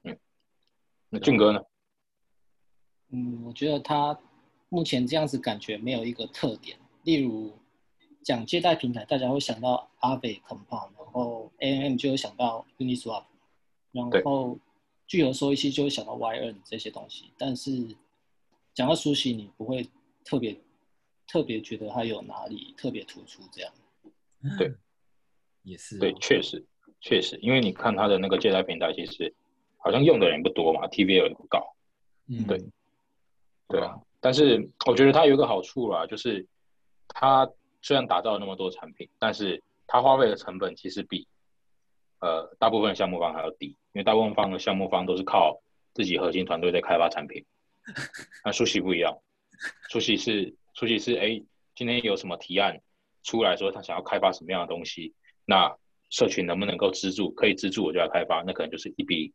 [0.03, 0.19] 嗯，
[1.09, 1.59] 那俊哥呢？
[3.09, 4.19] 嗯，我觉得他
[4.69, 6.77] 目前这样子感觉没有一个特点。
[7.01, 7.57] 例如
[8.21, 13.25] 讲借贷平台，大家会想到 Aave Compound，然后 AMM 就会想到 Uniswap，
[13.91, 14.59] 然后
[15.07, 17.97] 聚合收益器就会想到 YN 这些东西，但是。
[18.73, 19.87] 讲到熟悉，你不会
[20.23, 20.55] 特别
[21.27, 23.71] 特别觉得他有哪里特别突出这样。
[24.57, 24.73] 对，
[25.63, 25.99] 也是。
[25.99, 26.65] 对，确实
[26.99, 29.33] 确实，因为你看他的那个借贷平台，其实
[29.77, 31.75] 好像用的人不多嘛，TVL 也不高。
[32.27, 32.63] 嗯，对，
[33.67, 33.99] 对啊。
[34.19, 36.47] 但是我觉得它有一个好处啦，就是
[37.09, 37.49] 它
[37.81, 41.27] 虽然打造了那么多产品，但是它花费的成本其实比
[42.19, 45.61] 呃大部分项目方还要低，因为大部分方的项目方都是靠
[45.93, 47.45] 自己核心团队在开发产品。
[48.43, 49.17] 那苏西不一样，
[49.89, 51.43] 苏西是苏西是哎，
[51.75, 52.81] 今天有什么提案
[53.23, 55.13] 出来说他想要开发什么样的东西，
[55.45, 55.75] 那
[56.09, 57.31] 社群能不能够资助？
[57.31, 59.33] 可以资助我就要开发，那可能就是一笔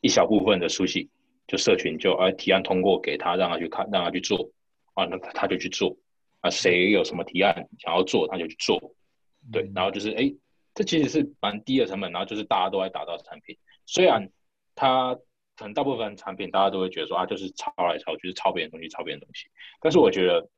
[0.00, 1.10] 一小部分的苏西，
[1.46, 4.50] 就社群就哎提案通过给他，让他去看，让他去做
[4.94, 5.96] 啊，那他就去做
[6.40, 8.78] 啊，谁有什么提案想要做他就去做，
[9.50, 10.32] 对，然后就是哎，
[10.74, 14.30] 这其实是蛮低的成本，然后就是大家都在打造产品，虽然
[14.74, 15.18] 它
[15.56, 19.48] 可能大部分产品大家都会觉得说啊，就是抄来抄去，是抄别人东西，抄别人东西。
[19.80, 20.48] 但是我觉得，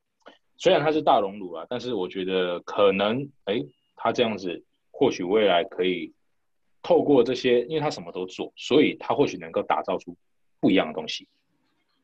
[0.57, 3.63] 虽然它是大熔炉啊，但是我觉得可能，哎，
[3.95, 6.13] 它这样子或许未来可以
[6.81, 10.15] 透过这些，因为它什么都做，所以它或许能够打造出
[10.59, 11.27] 不一样的东西。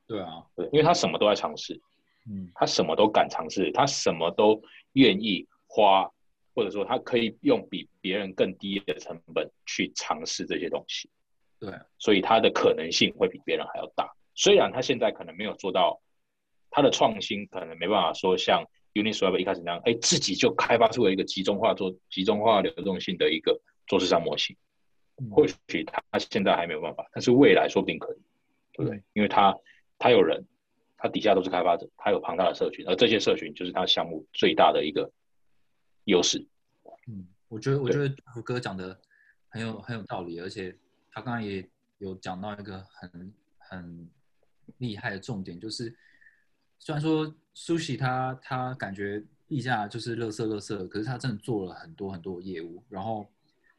[0.08, 1.82] 对啊，对，因为他什么都在尝试，
[2.30, 4.62] 嗯，他什么都敢尝试，他什么都
[4.94, 6.08] 愿意花，
[6.54, 11.10] 或者说他可以用比别人更低的成本去尝试这些东西。
[11.66, 14.14] 对，所以它的可能性会比别人还要大。
[14.36, 16.02] 虽然他现在可能没有做到，
[16.70, 24.56] 他的创新可能没办法说像 Uniswap 一开始那样，哎，自己就开发出了一个集中化做集中化流动性的一个做市场模型。
[25.32, 28.18] 或许他现在还没有办法，但是未来说不定可以，
[28.74, 29.02] 对不对？
[29.14, 29.56] 因为他。
[29.98, 30.46] 他有人，
[30.98, 35.10] 他底下都是开发者，他有庞大的社群，而这些社群就是他项目最大的一个
[36.04, 36.46] 优势。
[37.08, 39.00] 嗯，我觉得我觉得胡哥讲的
[39.48, 40.78] 很有很有道理，而且
[41.16, 41.68] 他刚刚也
[42.00, 44.10] 有讲到一个很很
[44.80, 45.96] 厉害的重点，就是
[46.78, 53.32] 虽然说苏西他他感觉地下就是乐色乐色，可是他真的做了很多很多业务，然后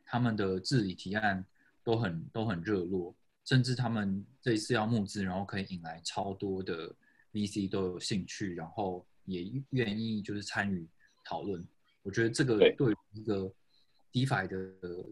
[0.07, 1.44] 他们的治理提案
[1.85, 3.14] 都很都很热络。
[3.44, 6.92] 甚至他们这一次要募资，然后可以引来超多的
[7.33, 10.88] VC 都有兴趣，然后也愿意就是参与
[11.22, 11.64] 讨论。
[12.03, 13.53] 我觉得这个对于一个
[14.16, 14.57] DeFi 的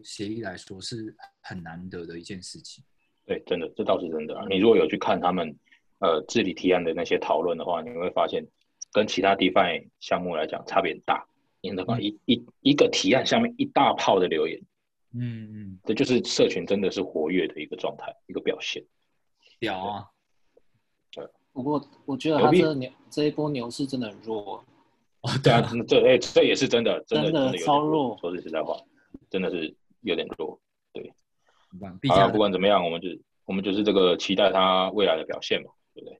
[0.03, 2.83] 协议来说是很难得的一件事情。
[3.23, 4.35] 对，真的，这倒是真的。
[4.49, 5.55] 你如果有去看他们
[5.99, 8.43] 呃治理提案的那些讨论的话，你会发现
[8.91, 11.23] 跟其他 DeFi 项目来讲差别很大。
[11.61, 14.59] 你的话，一一一个提案下面一大炮的留言。
[15.13, 18.83] 嗯嗯，这就是社群真的是活跃的一个状态，一个表现。
[19.59, 20.05] 屌啊！
[21.11, 24.63] 对，不过我觉得他这牛这一波牛市真的很弱。
[25.21, 28.17] 哦，对啊， 这哎，这也是真的，真的真的超弱。
[28.19, 28.75] 说句实在话，
[29.29, 30.59] 真的是有点弱。
[30.93, 31.13] 对，
[32.09, 33.09] 啊，不管怎么样，我们就
[33.45, 36.19] 我们就是这个期待它未来的表现嘛，对不对？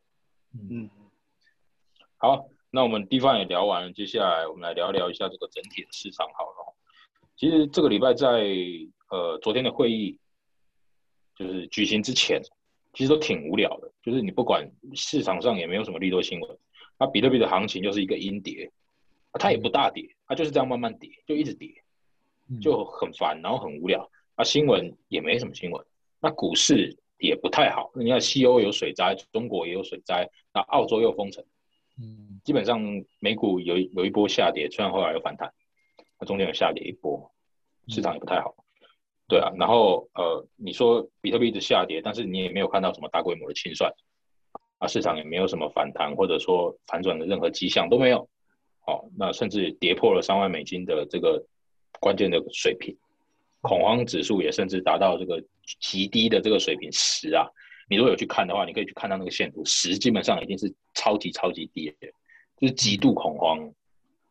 [0.70, 0.90] 嗯。
[2.18, 6.76] 好，那我们地方也聊完了，接下来我们来聊聊一下这个整体的市场好了。
[7.36, 8.28] 其实这个礼拜在
[9.10, 10.18] 呃昨天的会议，
[11.36, 12.42] 就是举行之前，
[12.94, 13.92] 其实都挺无聊的。
[14.02, 16.58] 就是你不管市场上也没有什么利多新闻，
[16.98, 18.72] 那比特币的行情就是一个阴跌，
[19.34, 21.84] 它也不大跌，它就是这样慢慢跌，就一直跌，
[22.62, 24.10] 就很烦，然后很无聊。
[24.36, 25.86] 啊，新闻也没什么新闻，
[26.20, 27.92] 那股市也不太好。
[27.96, 31.44] 你看西欧有水灾，中国也有水灾，那澳洲又封城，
[31.98, 32.82] 嗯，基本上
[33.20, 35.54] 美股有有一波下跌，虽然后来有反弹。
[36.20, 37.32] 那中间有下跌一波，
[37.88, 38.56] 市场也不太好，
[39.28, 39.52] 对啊。
[39.58, 43.94] 然后呃，你说比特币一直下跌，但是你也没有看到什么大规模的清算，
[44.78, 48.30] 啊，市场也没有什么反弹或者说反转的任何迹象都没有。
[48.80, 51.46] 好，那甚至跌破了三万美金的这个
[52.00, 52.96] 关键的水平，
[53.62, 55.44] 恐慌指数也甚至达到这个
[55.80, 57.48] 极低的这个水平十啊。
[57.90, 62.08] 你如果有去看的话，你可以去看到那个线图，十基本上已经是超级超级低的，
[62.58, 63.60] 就是极度恐慌。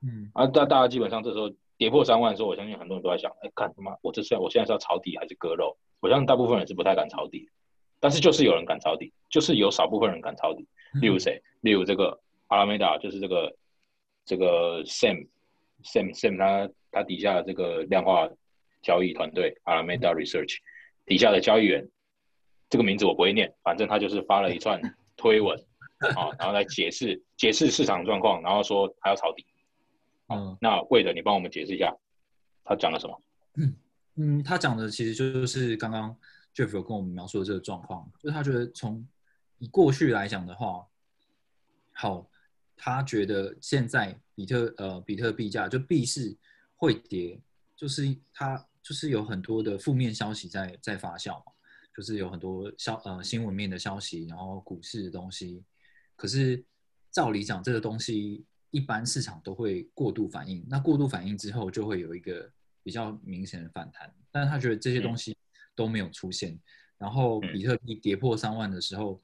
[0.03, 1.50] 嗯，啊，大大家基本上这时候。
[1.77, 5.77] 跌破三万的时候，我相信很多人都在想：哎，看他妈，我这是我现在是要抄底还是割肉？
[5.98, 7.48] 我相信大部分人是不太敢抄底，
[7.98, 10.68] 但是就是有人敢抄底，就是有少部分人敢抄底。
[11.00, 11.42] 例如谁？
[11.62, 13.57] 例如这个阿拉梅达，就是这个
[14.24, 15.27] 这个 Sam
[15.85, 18.29] Sam Sam 他他底下的这个量化
[18.83, 20.59] 交易团队啊，Meta Research
[21.07, 21.88] 底下的交易员，
[22.68, 24.81] 这个名字我不会念，反正他就是发了一串
[25.16, 25.59] 推文
[26.16, 29.47] 啊，然后来解释解释市场状况，然后说他要抄底。
[30.29, 31.94] 嗯，那魏的，你帮我们解释一下，
[32.64, 33.23] 他讲了什么？
[33.57, 33.77] 嗯
[34.16, 36.16] 嗯，他讲的其实就是刚刚
[36.55, 39.07] Jeff 有跟我们描述的这个状况，就是他觉得从
[39.59, 40.87] 以过去来讲的话，
[41.92, 42.27] 好，
[42.77, 46.37] 他觉得现在比特呃比特币价就币市
[46.77, 47.40] 会跌，
[47.77, 51.53] 就是它就是有很多的负面消息在在发酵嘛，
[51.97, 55.62] 就是有很多消呃新闻面的消息，然后股市的东西，
[56.16, 56.64] 可是
[57.11, 58.44] 照理讲这个东西。
[58.70, 62.51] 一般市场都会过度反应，那过度反应之后就会有一个
[62.83, 65.37] 比较明显的反弹，但是他觉得这些东西
[65.77, 66.59] 都没有出现，
[66.99, 69.23] 然后比特币跌破三万的时候，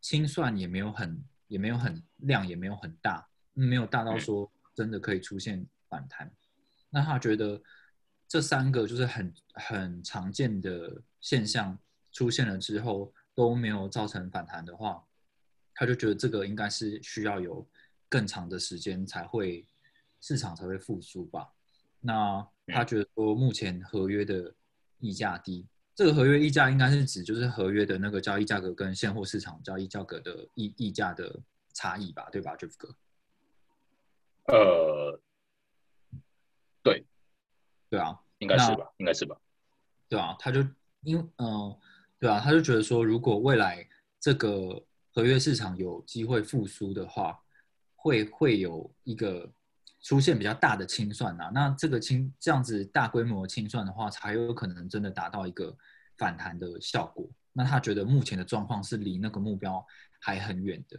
[0.00, 3.24] 清算也没有很也没有很量也没有很大，
[3.66, 6.30] 没有大到说真的可以出现反弹，
[6.90, 7.60] 那他觉得
[8.26, 11.78] 这三个就是很很常见的现象
[12.12, 15.04] 出现了之后都没有造成反弹的话，
[15.74, 17.68] 他就觉得这个应该是需要有。
[18.10, 19.68] 更长的时间才会
[20.18, 21.46] 市场才会复苏吧？
[22.00, 24.54] 那他觉得说目前合约的
[24.98, 31.38] 溢价低，这个合约溢价应该是指就是合约的那个交易价格跟现货市场交易价格的溢溢价的
[31.74, 32.30] 差异吧？
[32.32, 32.96] 对吧，Jeff 哥？
[34.48, 35.20] 呃，
[36.82, 37.06] 对，
[37.90, 38.90] 对啊，应该是吧？
[38.96, 39.36] 应该是吧？
[40.08, 40.66] 对啊，他就
[41.02, 41.78] 因为嗯，
[42.18, 43.86] 对啊，他就觉得说，如果未来
[44.18, 44.82] 这个
[45.12, 47.38] 合约市场有机会复苏的话，
[47.94, 49.50] 会会有一个
[50.00, 55.76] 出现比较大的清算呐、那这个清这样子大规模清算的话，才有可能真的达到一个
[56.16, 57.28] 反弹的效果。
[57.52, 59.84] 那他觉得目前的状况是离那个目标
[60.20, 60.98] 还很远的。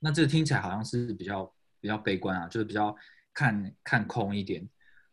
[0.00, 2.94] 那这听起来好像是比较比较悲观啊，就是比较
[3.32, 4.68] 看看空一点。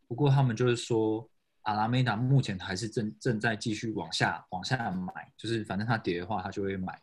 [0.07, 1.29] 不过他们就是说，
[1.63, 7.01] 阿拉梅达目前还是正正在继续往下往下买，就是反正它跌的话，他就会买。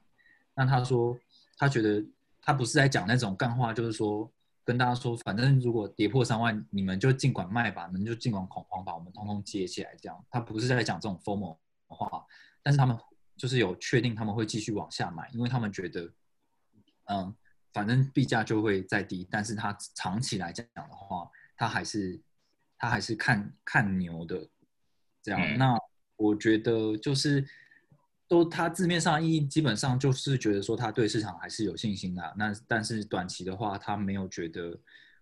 [0.55, 1.19] 那他说，
[1.59, 2.05] 他觉得
[2.41, 4.31] 他不是在讲那种干话，就是说
[4.65, 10.25] 跟大家说，反正如果跌破三万，你们就尽管卖吧，你们就尽管恐慌吧我们通通接起来，这样。
[10.31, 11.59] 他不是在讲这种 formal
[11.89, 12.25] 话，
[12.63, 12.97] 但是他们
[13.37, 16.11] 就是有确定他们会继续往下买，因为他们觉得，
[17.05, 17.35] 嗯，
[17.75, 22.19] 反正币价就会再低，但是它长期来讲的话，它还是
[22.79, 24.49] 它还是看看牛的
[25.23, 25.39] 这样。
[25.43, 25.77] 嗯那
[26.17, 27.45] 我觉得就是
[28.29, 34.79] 都它字面上意义基本上就是觉得说他对市场还是有信心的啊、那但是短期的话，他没有觉得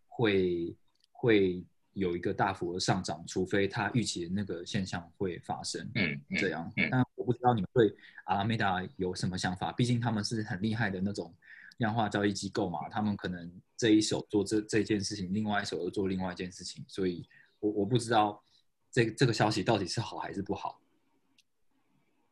[0.06, 0.76] 会
[1.10, 5.82] 会有一个大幅的上涨，除非他预期的那个现象会发生。
[5.94, 6.86] 嗯嗯这样嗯。
[6.90, 7.94] 但我不知道你们对
[8.24, 9.72] 阿拉梅达有什么想法？
[9.72, 11.34] 毕竟他们是很厉害的那种
[11.78, 17.28] 量化交易机构嘛，他们可能这一手做这这件事情，另外一手又做另外一件事情，所以
[17.60, 18.42] 我我不知道
[18.90, 20.80] 这这个消息到底是好还是不好。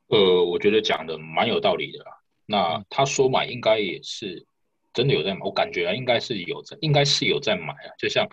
[0.09, 2.13] 呃，我觉得讲的蛮有道理的啦。
[2.47, 4.45] 那他说买应该也是
[4.93, 7.95] 真的有在买，我感觉啊，应该是有在，应该是有在买啊。
[7.97, 8.29] 就像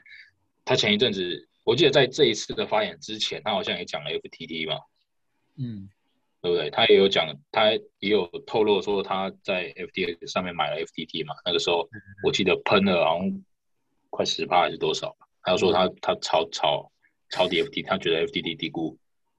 [0.66, 4.82] 他前一阵子，我记得在这一次的发言之前，他好像也讲了 FTT 嘛，
[5.58, 5.88] 嗯
[6.48, 6.70] 对不对？
[6.70, 11.36] 他也有讲，他也有透露说他在 FTX 上面买了 FTT 嘛。
[11.44, 11.88] 那个时候
[12.24, 13.44] 我记得喷了好像
[14.10, 15.16] 快十趴还是多少。
[15.44, 16.92] 他就说他他炒炒
[17.30, 18.98] 炒底 FTT，他觉得 FTT 低估，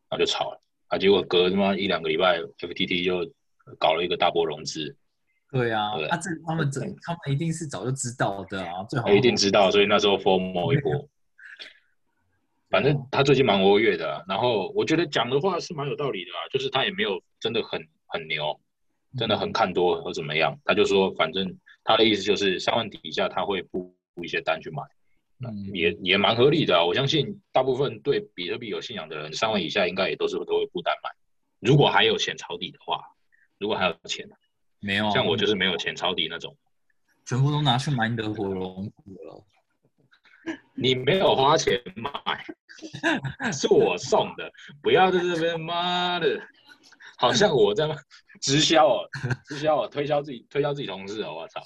[0.08, 0.60] 然后就炒了。
[0.88, 3.30] 啊，结果隔他妈一两个礼拜，FTT 就
[3.78, 4.96] 搞了一个大波融资，
[5.52, 11.08] 对啊，对啊这他们这他们一定是早就知道的啊，最好他一定知道，所以那时候 FOMO 一波。
[12.70, 18.60] 反正他最近蛮活跃的啊、然后我觉得讲的话是蛮有道理的啊，就是他也没有真的很很牛，
[19.16, 24.82] 真的很看多或怎么样，他就说反正他的意思就是三万底下他会布布一些单去买，
[25.48, 26.84] 嗯也也蛮合理的啊。
[26.84, 31.10] 我相信大部分对比特币有信仰的人，三万以下应该也都是都会布单买。
[31.60, 33.02] 如果还有钱抄底的话，
[33.58, 34.28] 如果还有钱，
[34.80, 36.54] 没有啊，像我就是没有钱抄底那种。
[37.24, 39.44] 全部都拿去买你的火龙果了。
[40.74, 42.10] 你没有花钱买，
[43.52, 44.50] 是我送的，
[44.82, 46.40] 不要在这边妈的，
[47.18, 47.88] 好像我在
[48.40, 49.08] 直销哦，
[49.46, 51.60] 直销哦，推销自己推销自己同事哦，我操，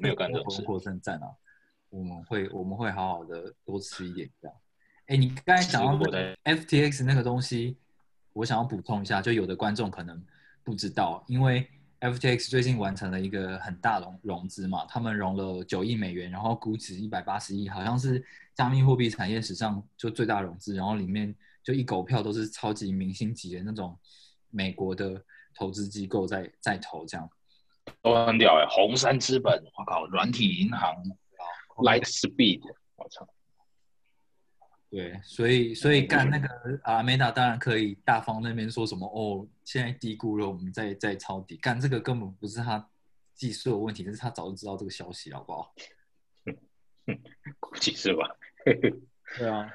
[0.00, 1.26] 没有干这种事火龙果真的赞啊！
[1.88, 4.56] 我们会我们会好好的多吃一点这样。
[5.06, 7.78] 哎，你刚才讲到我在 FTX 那个东西，
[8.32, 10.22] 我想要补充一下，就有的观众可能
[10.64, 11.68] 不知道，因为
[12.00, 18.24] FTX 最近完成了一个很大融融资嘛，他们融了九亿美元，然后估值一百八十亿，好像是
[18.54, 21.34] 加密货币产业史上就最大融资，然后里面
[21.64, 23.98] 就一狗票都是超级明星级的那种
[24.50, 25.22] 美国的
[25.54, 27.28] 投资机构在在投这样。
[28.02, 30.94] 都很屌哎，红杉资本，我靠，软体银行
[31.76, 32.60] ，Light Speed，
[32.96, 33.26] 我操，
[34.88, 36.48] 对，所以所以干那个
[36.84, 42.88] 阿梅达当然可以大方那边说什么哦，现在低估了，我们在在抄底，干这个根本不是他
[43.34, 45.74] 技术有问题，但是他早就知道这个消息，好不好？
[47.60, 48.28] 估计是吧？
[49.38, 49.68] 对啊，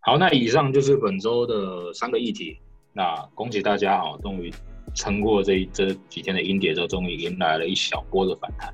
[0.00, 2.58] 好，那以上就是本周的三个议题。
[2.92, 4.52] 那恭喜大家啊，终于
[4.94, 8.72] 撑过这一这几天的阴跌之后，终于迎来了一小波的反弹。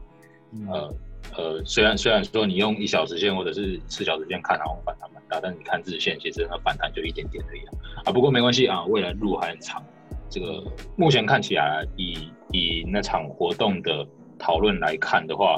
[0.53, 0.95] 嗯呃
[1.39, 7.71] 呃，虽然虽然说你用一小时线或者是四小时线看，然后反弹蛮大，但是你看日线，其实它反弹就一点点而已啊。
[8.07, 9.81] 啊，不过没关系啊，未来路还很长。
[10.29, 10.65] 这个
[10.97, 14.05] 目前看起来，以以那场活动的
[14.37, 15.55] 讨论来看的话，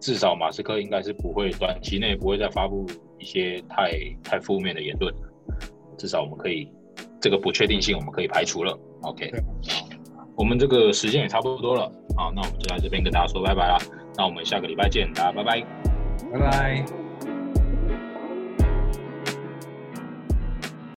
[0.00, 2.84] 至少马斯克应该是不会短期内不会再发布
[3.20, 3.92] 一些太
[4.24, 5.14] 太负面的言论，
[5.96, 6.68] 至少我们可以
[7.20, 8.76] 这个不确定性我们可以排除了。
[9.02, 9.40] OK，对
[10.34, 11.82] 我们这个时间也差不多了，
[12.16, 13.78] 好，那我们就在这边跟大家说拜拜啦。
[14.16, 15.60] 那我们下个礼拜见，大家拜拜。
[16.32, 17.09] 拜拜。